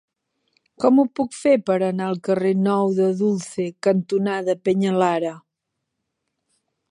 Com 0.83 1.01
ho 1.01 1.03
puc 1.19 1.35
fer 1.39 1.51
per 1.67 1.75
anar 1.89 2.07
al 2.13 2.17
carrer 2.29 2.53
Nou 2.69 2.95
de 3.01 3.11
Dulce 3.21 3.67
cantonada 3.89 4.55
Peñalara? 4.69 5.35